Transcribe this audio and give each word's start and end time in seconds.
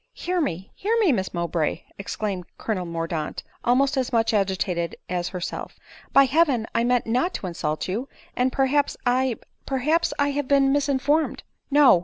"Hear 0.25 0.41
me, 0.41 0.71
hear 0.73 0.97
me, 0.99 1.11
Miss 1.11 1.31
Mowbray!" 1.31 1.83
exclaimed 1.99 2.45
co 2.57 2.73
lonel 2.73 2.87
Mordaunt, 2.87 3.43
almost 3.63 3.97
as 3.97 4.11
much 4.11 4.33
agitated 4.33 4.95
as 5.11 5.27
herself;" 5.29 5.77
by 6.11 6.23
heaven 6.25 6.65
I 6.73 6.83
meant 6.83 7.05
not 7.05 7.35
to 7.35 7.45
insult 7.45 7.87
you! 7.87 8.09
and 8.35 8.51
perhaps 8.51 8.97
I— 9.05 9.35
per 9.67 9.77
haps 9.77 10.11
I 10.17 10.29
have 10.31 10.47
been 10.47 10.71
misinformed— 10.71 11.43
No 11.79 11.99